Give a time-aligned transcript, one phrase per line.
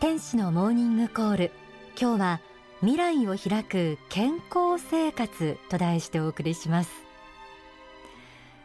[0.00, 1.50] 天使のモーニングコール。
[2.00, 2.40] 今日は
[2.82, 6.90] 未来を開く健康生活と題してお送りします。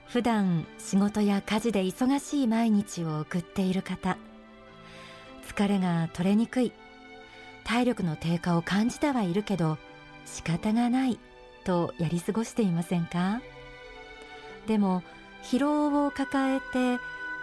[0.10, 4.16] 普段仕事や家事で忙しい毎日を送っている方
[5.48, 6.72] 疲れが取れにくい
[7.64, 9.80] 体力の低下を感じてはいるけど
[10.26, 11.20] 仕方がない
[11.64, 13.42] とやり過ごしていませんか？
[14.68, 15.02] でも
[15.42, 17.02] 疲労を抱えて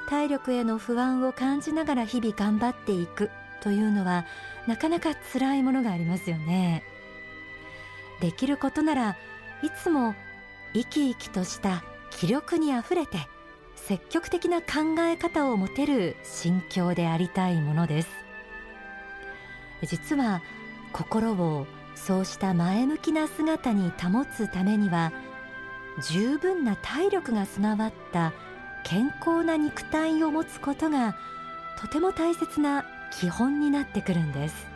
[0.08, 3.30] 体力への不安を感じながら日々頑張っていく。
[3.60, 4.26] というのは
[4.66, 6.82] なかなか辛いものがありますよね。
[8.20, 9.16] できることなら
[9.62, 10.14] いつも
[10.74, 13.18] 生き生きとした気力にあふれて
[13.76, 18.08] 積極的な考え方を持てる心境でありたいものです。
[19.82, 20.42] 実は
[20.92, 25.12] 心をそうした前向きな姿に保つためには
[26.02, 28.32] 十分な体力が備わった
[28.84, 31.16] 健康な肉体を持つことが
[31.78, 34.66] とても大切な基本になってくるんです。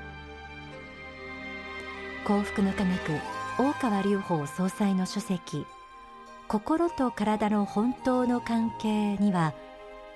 [2.25, 3.21] 幸福の科学
[3.59, 5.67] 大川隆法総裁の書籍
[6.49, 9.55] 心と体の本当の関係には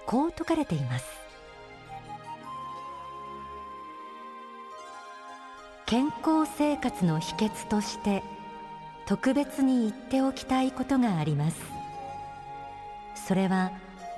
[0.07, 1.05] こう説かれています。
[5.87, 8.23] 健康生活の秘訣として
[9.07, 11.59] 特別に言っておきたいことがあります。
[13.15, 13.73] それは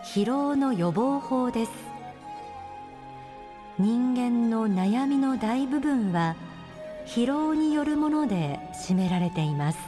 [0.04, 1.89] 疲労の予防法です。
[3.80, 6.36] 人間の悩みの大部分は
[7.06, 9.78] 疲労によるもので占められています。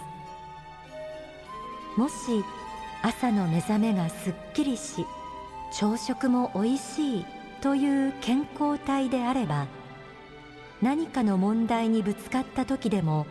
[1.99, 2.15] もし
[3.03, 5.05] 朝の目覚めがすっきりし
[5.71, 7.27] 朝食もおいしい
[7.61, 9.67] という健康体であれば
[10.81, 13.27] 何かの問題にぶつかった時でも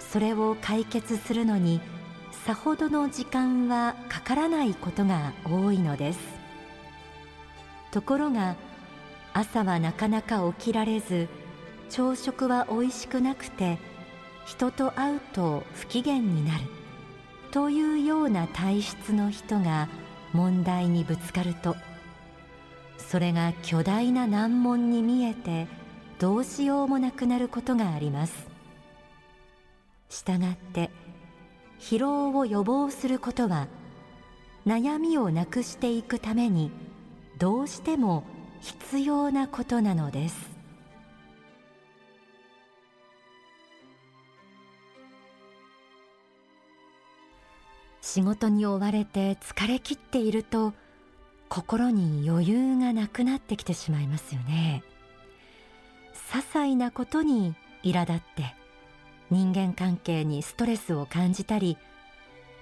[0.00, 1.80] それを解決するのに
[2.44, 6.18] さほどの時間はかからないことが多いのです。
[7.90, 8.54] ところが
[9.32, 11.28] 朝はなかなか起きられず
[11.90, 13.78] 朝食はおいしくなくて
[14.46, 16.64] 人と会うと不機嫌になる。
[17.50, 19.88] というような体質の人が
[20.32, 21.76] 問題にぶつかると
[22.98, 25.66] それが巨大な難問に見えて
[26.18, 28.48] どうしようもなくなることがあります。
[30.10, 30.90] したがって
[31.78, 33.68] 疲労を予防することは
[34.66, 36.70] 悩みをなくしていくために
[37.38, 38.24] どうしても
[38.60, 40.58] 必要なことなのです。
[48.00, 50.72] 仕事に追われて疲れ切っていると
[51.48, 54.82] 心に余裕がなくなってきてしまいますよね。
[56.32, 58.54] 些細なことに苛立って
[59.30, 61.78] 人間関係にストレスを感じたり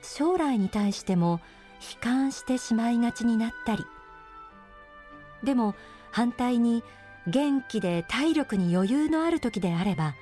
[0.03, 1.41] 将来に対しても
[1.95, 3.85] 悲観してしまいがちになったり
[5.43, 5.75] でも
[6.11, 6.83] 反対に
[7.27, 10.15] 元気で体力に余裕のある時であれば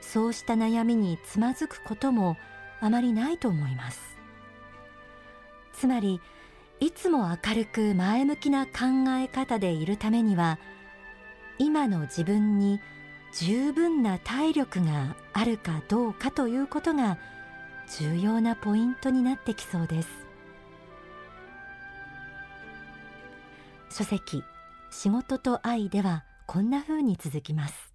[0.00, 2.36] そうした悩みにつまずくことも
[2.80, 4.00] あまりないと思います。
[5.72, 6.20] つまり
[6.80, 8.72] いつも明るく前向きな考
[9.18, 10.58] え方でいるためには
[11.58, 12.80] 今の自分に
[13.32, 17.18] 十分な体力があるかどうかということが
[17.98, 20.23] 重要なポイントになってきそうです。
[23.96, 24.42] 書籍
[24.90, 27.94] 仕事と愛ではこんな風に続きます。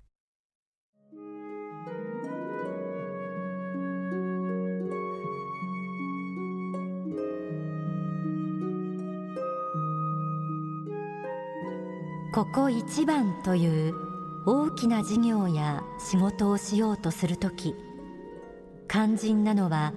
[12.34, 13.94] ここ一番という
[14.46, 17.76] 大きな事業や仕事をしようとするとき
[18.88, 19.92] 肝心なのは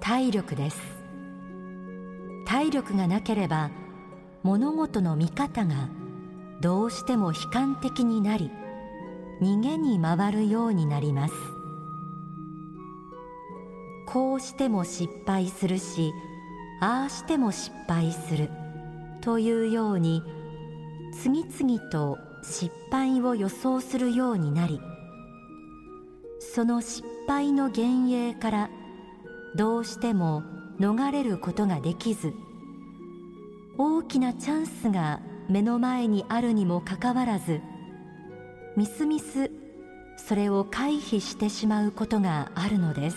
[0.00, 0.80] 体力です。
[2.44, 3.70] 体力がなければ
[4.42, 5.88] 物事の見方が
[6.60, 8.50] どうしても悲観的になり
[9.40, 11.34] 逃げに回るようになります。
[14.10, 16.14] こうしても失敗するし
[16.80, 18.48] ああしても失敗する
[19.20, 20.22] というように
[21.12, 24.80] 次々と失敗を予想するようになり
[26.40, 28.70] その失敗の幻影から
[29.56, 30.42] どうしても
[30.80, 32.32] 逃れることができず
[33.80, 37.60] 大きなチャンスが目の前にあるにもかかわらず
[38.76, 39.52] みすみす
[40.16, 43.16] それを回避してしまうことがあるのです。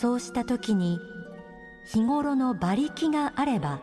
[0.00, 0.98] そうした時に
[1.86, 3.78] 日頃の馬力があれば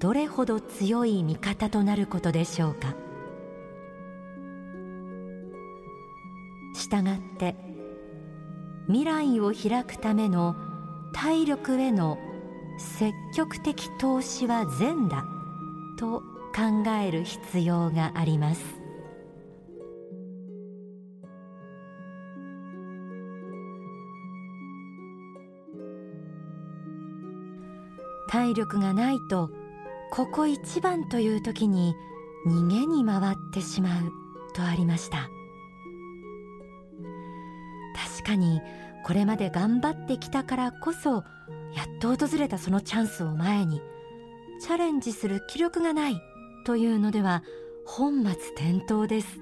[0.00, 2.96] どれほど強い味方となることでしょうか。
[6.74, 7.54] したがって
[8.88, 10.56] 未来を開くための
[11.12, 12.18] 体力への
[12.78, 15.24] 積極的投資は善だ
[15.98, 16.22] と
[16.54, 18.62] 考える必要があります。
[28.28, 29.50] 体力がないと
[30.10, 31.94] ここ一番という時に
[32.46, 34.12] 逃げに回ってしまう
[34.54, 35.28] とありました。
[38.16, 38.60] 確かに
[39.06, 43.80] これまで頑張ってきたからこそやっと訪れたそのチャンスを前に
[44.60, 46.20] チャレンジする気力がない
[46.64, 47.44] というのでは
[47.86, 49.38] 本末転倒です。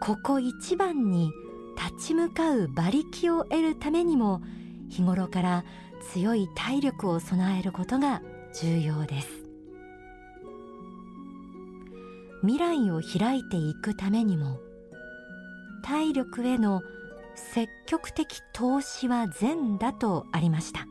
[0.00, 1.30] ここ一番に
[1.76, 4.40] 立ち向かう馬力を得るためにも
[4.88, 5.64] 日頃から
[6.14, 8.22] 強い体力を備えることが
[8.58, 9.28] 重要です。
[12.40, 14.60] 未来を開いていくためにも
[15.82, 16.80] 体力への
[17.36, 20.86] 積極的投資は善だとありました。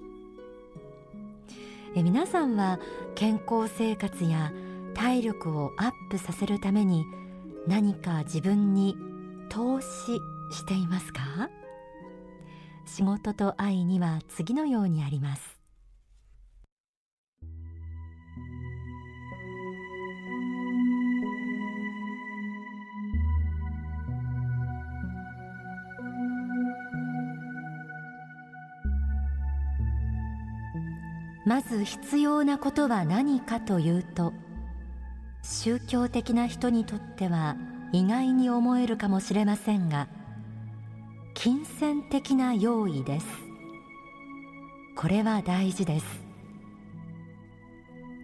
[1.96, 2.80] え皆さんは
[3.16, 4.52] 健康生活や
[4.94, 7.06] 体力をアップさせるために
[7.68, 8.96] 何か自分に
[9.50, 9.88] 投資
[10.52, 11.50] していますか？
[12.86, 15.55] 仕事と愛には次のようにあります。
[31.46, 34.34] まず必要なことは何かというと
[35.44, 37.56] 宗教的な人にとっては
[37.92, 40.08] 意外に思えるかもしれませんが
[41.36, 43.28] 金銭的な用意です。
[44.96, 46.06] これは大事です。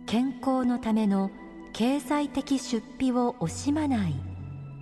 [0.07, 1.29] 健康のための
[1.73, 4.15] 経済的出費を惜しまない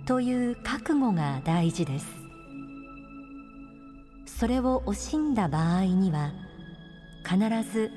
[0.06, 2.06] という覚悟が大事です。
[4.26, 6.32] それを惜しんだ場合には
[7.24, 7.38] 必
[7.70, 7.90] ず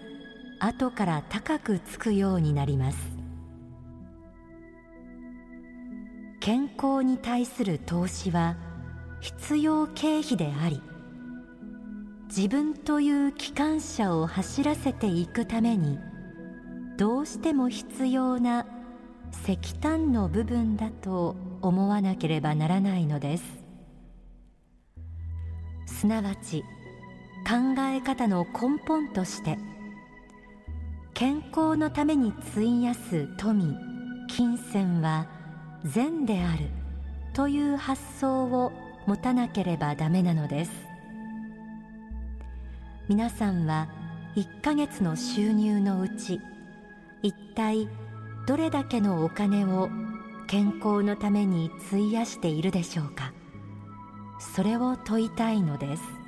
[0.65, 2.97] 後から高くつくようになります。
[6.39, 8.55] 健康に対する投資は
[9.19, 10.81] 必要経費であり
[12.27, 15.99] 自分という機関車を走らせていくために
[16.97, 18.65] どうしても必要な
[19.43, 23.63] 石炭の部分だと思わなければならないのです。
[25.85, 26.61] すなわち
[27.47, 29.57] 考え方の根本として
[31.23, 33.77] 「健康のために費やす富
[34.27, 35.25] 金銭は
[35.85, 36.65] 善である
[37.31, 38.73] という発想を
[39.05, 40.71] 持たなければダメなのです。
[43.07, 43.87] 皆さんは
[44.35, 46.41] 1ヶ月の収入のうち
[47.21, 47.87] 一体
[48.45, 49.87] どれだけのお金を
[50.47, 53.31] 健康のために費やしているでしょうか。
[54.55, 56.22] それを問いたいのです。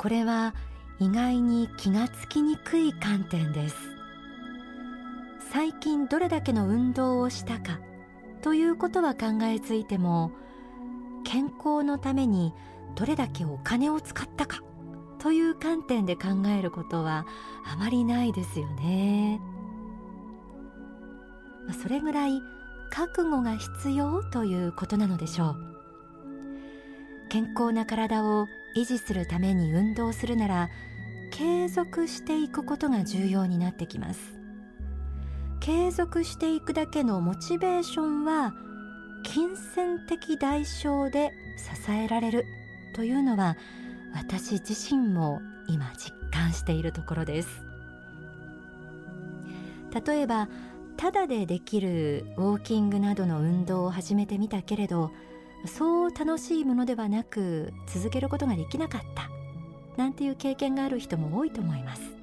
[0.00, 0.54] これは
[0.98, 3.76] 意外に気がつきにくい観点です。
[5.52, 7.80] 最近どれだけの運動をしたか
[8.40, 10.32] ということは考えついても
[11.22, 12.54] 健康のために
[12.94, 14.62] どれだけお金を使ったか
[15.18, 17.26] という観点で考えることは
[17.70, 19.38] あまりないですよね。
[21.82, 22.40] それぐらい
[22.88, 25.56] 覚悟が必要ということなのでしょう。
[27.28, 28.46] 健康な体を
[28.76, 30.70] 維持するために運動するなら
[31.30, 34.20] 継続していくことが重要になってきます。
[35.60, 38.54] 継続していくだけのモチベーションは
[39.22, 42.46] 金銭的代償で支えられる
[42.94, 43.56] というのは
[44.14, 47.48] 私自身も今実感しているところです。
[50.06, 50.48] 例えば
[50.96, 55.12] ただでできるウォーキングなどの運動を始めてみたけれど
[55.66, 59.30] そう楽しいものではなく続けることができなかった
[59.96, 62.20] なんていう経験がある人も多いと思います。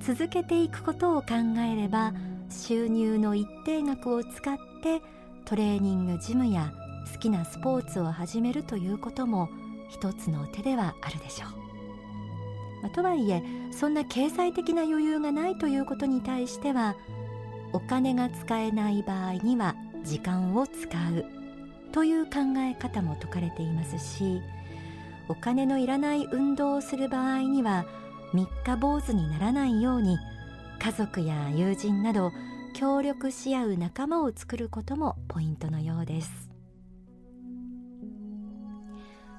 [0.00, 2.12] 続けていくことを考えれば
[2.50, 5.02] 収入の一定額を使って
[5.44, 6.72] トレーニングジムや
[7.12, 9.48] 好きなスポーツを始めるということも
[9.88, 16.94] 一つの手ではあるでしょう、まあ、とはいえそんな経済的な余裕がないということに対しては
[17.72, 21.37] お金が使えない場合には時間を使う。
[21.92, 24.40] という考え方も説かれていますし
[25.28, 27.86] お金のいらない運動をする場合には
[28.32, 30.18] 三日坊主にならないように
[30.78, 32.32] 家族や友人など
[32.74, 36.48] 協力し合う仲間を作ることもポイントのようです。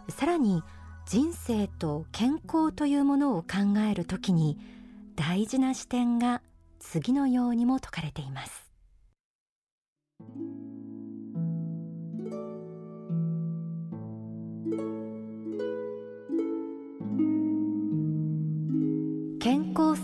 [0.09, 0.63] さらに
[1.05, 4.57] 人生と健康というものを考えるときに
[5.15, 6.41] 大事な視点が
[6.79, 8.69] 次のようにも説かれています。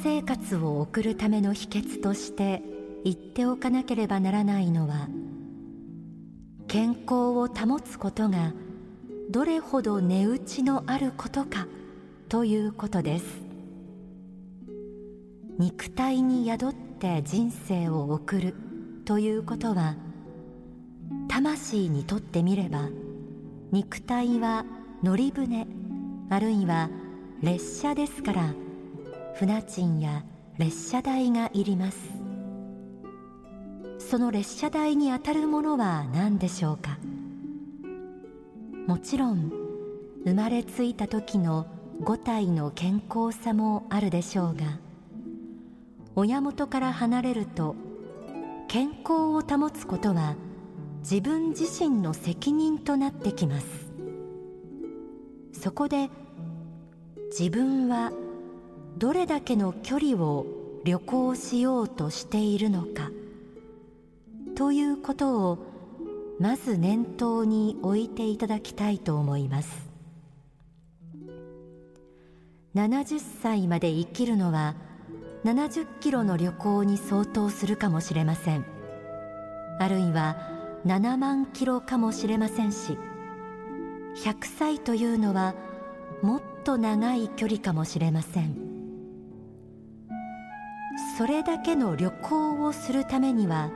[0.06, 2.62] 生活を送るための秘訣として
[3.04, 5.08] 言っておかなければならないのは
[6.68, 8.54] 健康を保つことが
[9.32, 11.66] どれほど値打ちのあることか
[12.30, 13.26] ということです。
[15.58, 18.54] 肉体に宿って人生を送る
[19.06, 19.96] ということは
[21.28, 22.90] 魂にとってみれば
[23.72, 24.66] 肉体は
[25.02, 25.66] 乗り船
[26.30, 26.92] あるいは
[27.42, 28.65] 列車ですから
[29.38, 30.24] 船賃や
[30.58, 31.98] 列車代がいります。
[34.00, 36.98] その列車代にあたるものは何でしょうか？
[38.88, 39.52] もちろん
[40.24, 41.68] 生まれついた時の
[42.02, 44.80] 五体の健康さもあるでしょうが
[46.16, 47.76] 親元から離れると
[48.70, 50.36] 健康を保つことは
[51.00, 53.68] 自分自身の責任となってきます。
[55.52, 56.10] そこで
[57.38, 58.14] 自分は
[58.98, 60.46] どれだけの距離を
[60.86, 63.12] 旅行しようとしているのか。
[64.56, 65.58] ということを
[66.40, 69.90] まず念頭に置いていただきたいと思います。
[72.76, 74.76] 70歳まで生きるのは
[75.44, 78.66] 70キロの旅行に相当するかもしれません。
[79.80, 80.38] あるいは
[80.86, 82.98] 7万キロかもしれませんし
[84.18, 85.56] 100歳というのは
[86.22, 88.75] もっと長い距離かもしれません。
[91.18, 93.70] それだけの旅行をするためには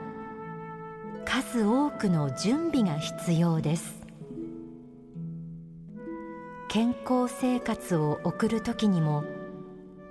[1.24, 4.00] 数多くの準備が必要です。
[6.68, 9.24] 健康生活を送る時にも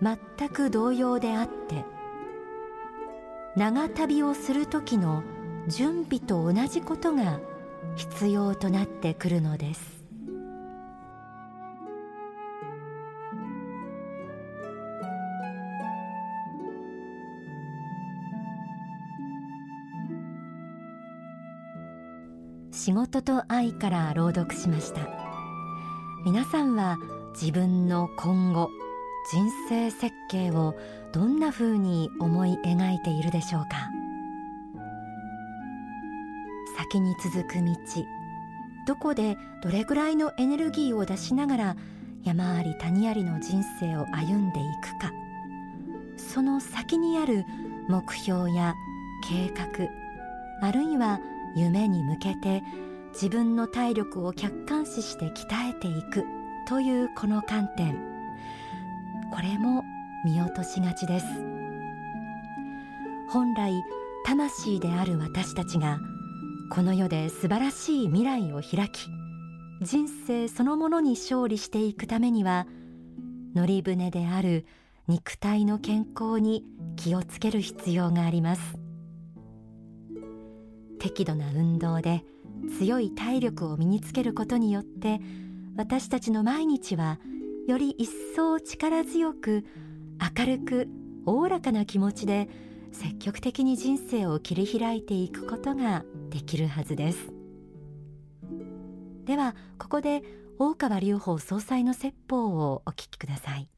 [0.02, 1.86] 全く同様であって
[3.56, 5.24] 長旅をする時の
[5.68, 7.40] 準備と同じことが
[7.96, 9.99] 必要となってくるのです。
[22.80, 25.02] 仕事と愛から朗読しました。
[26.24, 26.98] 皆さんは
[27.34, 28.70] 自分の今後
[29.34, 30.78] 人生設計を
[31.12, 33.90] どんな風に思い描いているでしょうか？
[36.78, 37.76] 先に続く道
[38.88, 41.76] どこでどれぐらいのエネルギーを出しながら
[42.24, 45.12] 山あり谷ありの人生を歩んでいくか。
[46.16, 47.44] その先にある
[47.90, 48.74] 目標や
[49.28, 49.90] 計画
[50.66, 51.20] あるいは
[51.56, 52.64] 夢に向けて
[53.14, 56.26] 自分の体力を客観視して鍛えていく
[56.68, 57.98] というこの観点。
[59.32, 59.84] これも
[60.26, 61.26] 見落としがちです。
[63.30, 63.74] 本来
[64.26, 66.00] 魂である私たちが
[66.72, 69.08] この世で素晴らしい未来を開き
[69.82, 72.68] 人生そのものに勝利していくためには
[73.56, 74.66] 乗り船である
[75.08, 76.64] 肉体の健康に
[76.96, 78.89] 気をつける必要があります。
[81.00, 82.24] 適度な運動で
[82.78, 85.20] 強い体力を身につけることによって
[85.76, 87.20] 私たちの毎日は
[87.68, 89.66] より一層力強く
[90.38, 90.88] 明るく
[91.26, 92.50] おおらかな気持ちで
[92.92, 97.32] 積極的に人生を切り開いていくことができるはずです。
[99.26, 100.24] ではここで
[100.58, 103.70] 大川隆法総裁の説法をお聞きください。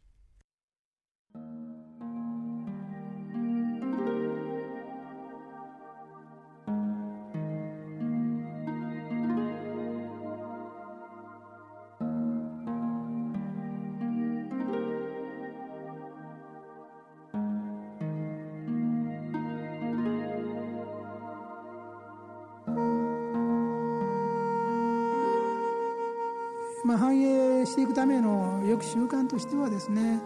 [26.91, 30.19] まあ、反映していくための良き習慣としてはですね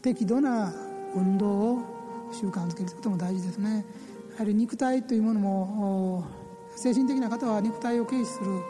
[0.00, 0.72] 適度な
[1.16, 3.84] 運動を習慣づけることも大事ですね。
[4.34, 6.24] やはり肉体というものも
[6.76, 8.60] 精神的な方は肉体を軽視する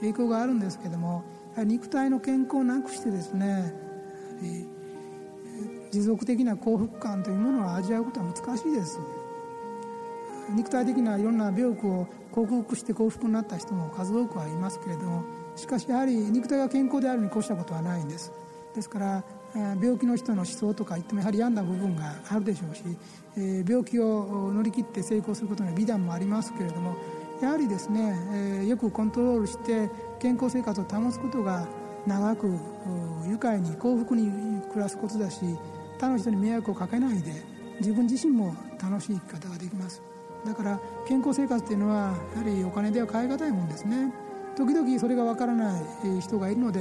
[0.00, 1.22] 傾向があるんですけども
[1.56, 3.72] 肉体の健康をなくしてですね
[5.92, 8.98] 持続的な幸福感というものを味わうことは難しいです。
[10.50, 18.32] 肉体的ないろんな病苦を克服して幸福になった人も数多くはいますけれどもしかしやはり肉体が健康であるに越したことはないんです。
[18.74, 22.82] ですから病気の人の思想とか言ってもやはり病んだ部分があるでしょうし
[23.66, 26.94] 病気を乗り切って成功することの美談もありますけれども
[27.40, 31.66] やはりですねよくコントロールして健康生活を保つことが
[32.06, 32.48] 長く
[33.26, 34.30] 愉快に幸福に
[34.70, 35.40] 暮らすことだし
[35.98, 37.32] 他の人に迷惑をかけないで
[37.80, 40.02] 自分自身も楽しい生き方ができます。
[40.44, 44.12] だから健康生活っていうのはやはりお金では買い難いもんですね。
[44.56, 46.80] 時々それがわからない人がいるので、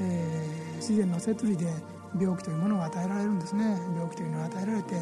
[0.00, 1.66] えー、自然の摂理で
[2.18, 3.78] 病気というものを与えられるんですね。
[3.94, 4.96] 病気というのを与えられて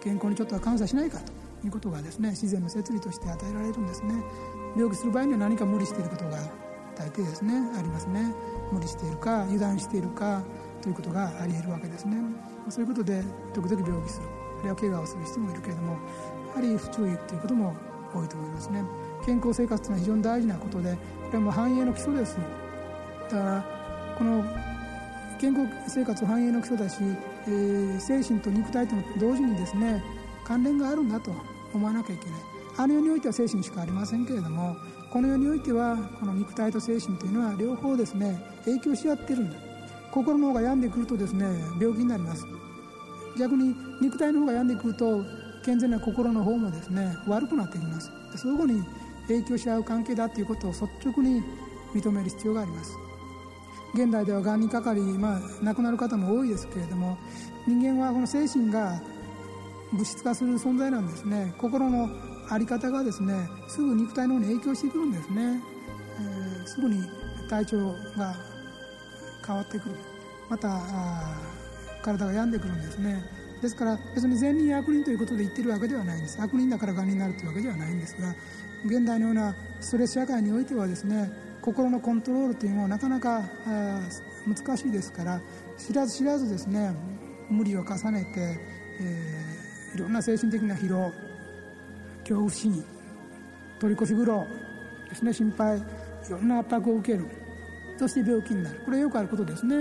[0.00, 4.14] 健康にちょっとは感謝しないかということがですね自然の摂理として与えられるんですね。
[4.76, 6.38] 病気する場合には何か無理していることが
[6.94, 8.34] 大抵ですねありますね。
[8.70, 10.42] 無理しているか油断しているか
[10.82, 12.16] ということがあり得るわけですね。
[12.68, 13.22] そういうことで
[13.54, 14.26] 時々病気する。
[14.60, 15.92] あるいは怪我をする人もいるけれども
[16.48, 17.74] やはり不注意ということも
[18.12, 18.82] 多いと思いますね。
[19.28, 20.98] 健康生活というのは非常に大事なことでこ
[21.32, 22.38] れはもう繁栄の基礎です。
[23.30, 23.64] だから
[24.16, 24.42] この
[25.38, 26.96] 健康生活繁栄の基礎だし、
[27.46, 30.02] えー、精神と肉体と同時にですね
[30.44, 31.30] 関連があるんだと
[31.74, 32.40] 思わなきゃいけない。
[32.78, 34.74] あの世においては精神しかありませんけれども
[35.12, 39.58] この世においてはこの肉体と精神というのは両方ですね影響し合ってるんだ。
[40.10, 41.44] 心の方が病んでくるとですね
[41.78, 42.46] 病気になります。
[43.38, 45.22] 逆に肉体の方が病んでくると
[45.66, 48.10] 健全な心の方もですね悪くなってきます。
[48.34, 48.82] 相互に
[49.28, 51.42] 影響し合う関係だということを率直に
[51.94, 52.98] 認める必要があります。
[53.94, 57.16] 現代ではがんにかかり、まあ、亡くなる方も多いですけれども
[57.66, 59.00] 人間はこの精神が
[59.92, 61.54] 物質化する存在なんですね。
[61.58, 62.08] 心の
[62.50, 65.62] 在り方がですねすぐ肉体の方に影響してくるんですね、
[66.18, 67.02] えー、すぐに
[67.48, 68.36] 体調が
[69.46, 69.94] 変わってくる。
[70.50, 70.80] また
[72.02, 73.22] 体が病んでくるんですね。
[73.62, 76.40] ですから別に善人悪人ということで言ってるわけではないんです。
[76.40, 78.34] 悪人だからがんになるというわけではないんですが
[78.84, 81.30] 現代のようなストレス社会においてはですね
[81.62, 83.42] 心のコントロールというのはなかなか
[84.46, 85.40] 難しいですから
[85.76, 86.94] 知らず知らずですね
[87.50, 88.58] 無理を重ねて、
[89.00, 91.12] えー、いろんな精神的な疲労
[92.20, 92.84] 恐怖心
[93.80, 94.44] 取り越し苦労
[95.08, 95.82] ですね心配い
[96.30, 97.26] ろんな圧迫を受ける
[97.98, 98.80] そして病気になる。
[98.84, 99.74] これはよくあることですね。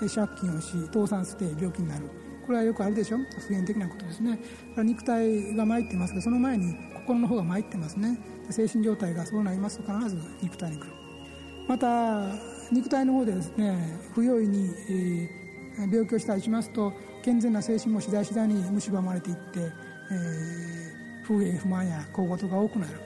[0.00, 2.08] 借金をし倒産して病気になる。
[2.46, 3.18] これはよくあるでしょ。
[3.18, 4.40] 普遍的なことですね。
[4.78, 8.18] 肉体が参ってますがその前に心の方が参ってますね。
[8.50, 10.92] 精神状態がそうなりますと必ず肉体に来る。
[11.66, 12.34] また
[12.72, 15.28] 肉体の方でですね不用意に、え、
[15.90, 23.00] 病気をしたりしますと健全な精神も次第次第に蝕まれていって、えー、不平不満や小言が多くなる。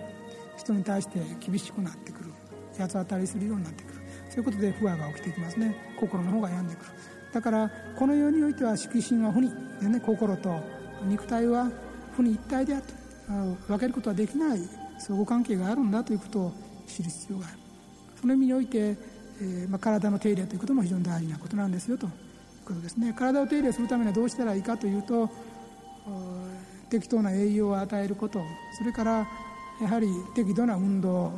[0.57, 2.31] 人に対して厳しくなってくる。
[2.79, 4.01] 八つ当たりするようになってくる。
[4.29, 5.75] そういうことで不和が起きてきますね。
[5.99, 6.91] 心の方が病んでくる。
[7.33, 9.51] だからこの世においては色心は不に
[9.81, 10.61] でね心と
[11.05, 11.71] 肉体は
[12.13, 13.03] 不に一体であると。
[13.69, 14.61] 分けることはできない
[15.03, 16.53] 相互関係があるんだということを
[16.87, 17.59] 知る必要がある。
[18.21, 22.13] その意味において、えー、まあ、体の手入れということも非常に大事なことなんですよという
[22.65, 23.13] ことですね。
[23.13, 25.29] 体を手入れするためにはどうしたらいいかというと
[26.89, 28.41] 適当な栄養を与えること。
[28.79, 29.27] それから
[29.81, 31.33] やはり適度な運動を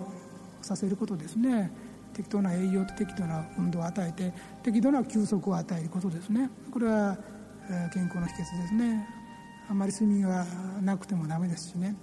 [0.61, 1.71] させることですね。
[2.13, 6.51] 適当な栄養と適度な運動を与えて適度な休息を与えることですね。
[6.71, 7.17] これは
[7.95, 9.09] 健康の秘訣ですね。
[9.71, 10.45] あんまり睡眠が
[10.83, 11.97] なくてもダメですしね。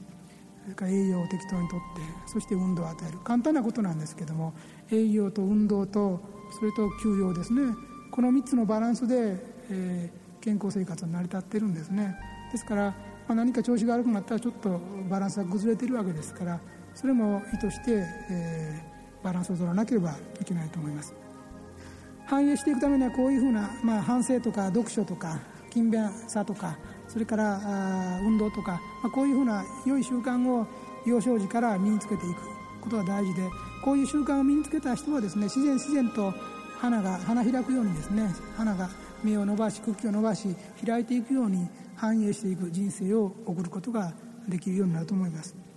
[0.64, 3.18] それから栄養を適当にとってそして運動を与える。
[3.20, 4.54] 簡単なことなんですけども
[4.92, 6.22] 栄養と運動と
[6.60, 7.74] それと休養ですね。
[8.12, 9.38] この3つのバランスで、
[9.70, 12.16] えー、健康生活は成り立ってるんですね。
[12.52, 12.96] ですから、ま
[13.30, 16.60] あ、何か調子が悪くなったらちょっとバランスが崩れてるわけですから
[16.94, 21.14] それも意図して、えー、バランスを取らなければいけないと思います。
[22.26, 26.78] 反映していくためにはこういうふうな、まあ、反省とか読書とか勤勉さとか
[27.12, 27.60] それから
[28.24, 30.66] 運動とか、まあ、こういうふうな良い習慣を
[31.06, 32.38] 幼少時から身につけていく
[32.80, 33.50] ことが大事で
[33.84, 36.34] こういう習慣を身につけた人はですね自然自然と
[36.80, 38.90] 花が花開くようにですね花が
[39.24, 44.14] 芽を伸ばし茎を伸ばし開いていくように繁栄していく人生を送ることが
[44.48, 45.71] できるようになると思います。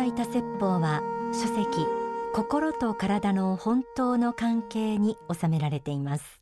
[0.00, 1.86] だいた説法は書籍
[2.32, 6.39] 心と体の本当の関係に収められています。